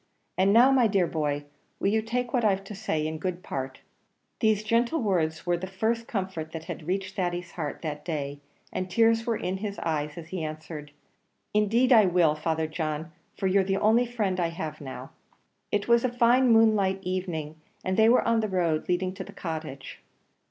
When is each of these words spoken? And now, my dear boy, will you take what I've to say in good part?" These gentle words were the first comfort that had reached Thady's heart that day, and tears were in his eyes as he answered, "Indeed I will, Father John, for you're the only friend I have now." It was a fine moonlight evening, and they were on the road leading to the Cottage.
And 0.35 0.51
now, 0.51 0.71
my 0.71 0.87
dear 0.87 1.05
boy, 1.05 1.45
will 1.79 1.89
you 1.89 2.01
take 2.01 2.33
what 2.33 2.43
I've 2.43 2.63
to 2.63 2.73
say 2.73 3.05
in 3.05 3.19
good 3.19 3.43
part?" 3.43 3.81
These 4.39 4.63
gentle 4.63 4.99
words 4.99 5.45
were 5.45 5.57
the 5.57 5.67
first 5.67 6.07
comfort 6.07 6.53
that 6.53 6.63
had 6.63 6.87
reached 6.87 7.15
Thady's 7.15 7.51
heart 7.51 7.83
that 7.83 8.03
day, 8.03 8.39
and 8.73 8.89
tears 8.89 9.27
were 9.27 9.37
in 9.37 9.57
his 9.57 9.77
eyes 9.77 10.17
as 10.17 10.29
he 10.29 10.43
answered, 10.43 10.89
"Indeed 11.53 11.93
I 11.93 12.07
will, 12.07 12.33
Father 12.33 12.65
John, 12.65 13.11
for 13.37 13.45
you're 13.45 13.63
the 13.63 13.77
only 13.77 14.07
friend 14.07 14.39
I 14.39 14.47
have 14.47 14.81
now." 14.81 15.11
It 15.71 15.87
was 15.87 16.03
a 16.03 16.09
fine 16.09 16.49
moonlight 16.51 17.01
evening, 17.03 17.57
and 17.85 17.95
they 17.95 18.09
were 18.09 18.27
on 18.27 18.39
the 18.39 18.49
road 18.49 18.89
leading 18.89 19.13
to 19.13 19.23
the 19.23 19.31
Cottage. 19.33 19.99